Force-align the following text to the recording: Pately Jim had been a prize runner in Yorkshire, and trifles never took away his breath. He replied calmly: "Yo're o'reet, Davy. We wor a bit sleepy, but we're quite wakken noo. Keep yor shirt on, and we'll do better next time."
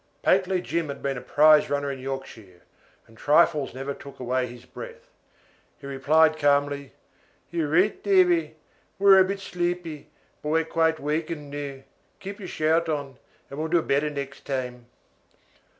Pately 0.23 0.63
Jim 0.63 0.87
had 0.87 1.03
been 1.03 1.15
a 1.19 1.21
prize 1.21 1.69
runner 1.69 1.91
in 1.91 1.99
Yorkshire, 1.99 2.63
and 3.05 3.15
trifles 3.15 3.75
never 3.75 3.93
took 3.93 4.19
away 4.19 4.47
his 4.47 4.65
breath. 4.65 5.11
He 5.77 5.85
replied 5.85 6.39
calmly: 6.39 6.93
"Yo're 7.51 7.67
o'reet, 7.67 8.01
Davy. 8.01 8.55
We 8.97 9.11
wor 9.11 9.19
a 9.19 9.23
bit 9.23 9.39
sleepy, 9.39 10.07
but 10.41 10.49
we're 10.49 10.65
quite 10.65 10.97
wakken 10.99 11.51
noo. 11.51 11.83
Keep 12.19 12.39
yor 12.39 12.47
shirt 12.47 12.89
on, 12.89 13.19
and 13.51 13.59
we'll 13.59 13.67
do 13.67 13.83
better 13.83 14.09
next 14.09 14.43
time." 14.47 14.87